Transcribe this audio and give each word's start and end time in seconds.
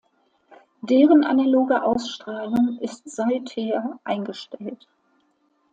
Deren 0.81 1.23
analoge 1.23 1.83
Ausstrahlung 1.83 2.79
ist 2.79 3.07
seither 3.07 3.99
eingestellt. 4.03 4.87